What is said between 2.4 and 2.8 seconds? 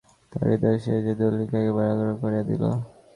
দিল।